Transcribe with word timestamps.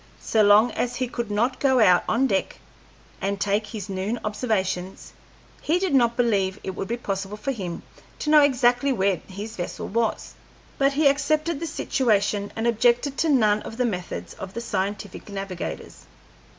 So 0.19 0.41
long 0.41 0.71
as 0.71 0.95
he 0.95 1.07
could 1.07 1.29
not 1.29 1.59
go 1.59 1.79
out 1.79 2.03
on 2.09 2.25
deck 2.25 2.57
and 3.21 3.39
take 3.39 3.67
his 3.67 3.87
noon 3.87 4.19
observations, 4.25 5.13
he 5.61 5.77
did 5.77 5.93
not 5.93 6.17
believe 6.17 6.59
it 6.63 6.71
would 6.71 6.87
be 6.87 6.97
possible 6.97 7.37
for 7.37 7.51
him 7.51 7.83
to 8.17 8.31
know 8.31 8.41
exactly 8.41 8.91
where 8.91 9.17
his 9.27 9.55
vessel 9.55 9.87
was; 9.87 10.33
but 10.79 10.93
he 10.93 11.05
accepted 11.07 11.59
the 11.59 11.67
situation, 11.67 12.51
and 12.55 12.65
objected 12.65 13.15
to 13.19 13.29
none 13.29 13.61
of 13.61 13.77
the 13.77 13.85
methods 13.85 14.33
of 14.33 14.55
the 14.55 14.61
scientific 14.61 15.29
navigators. 15.29 16.07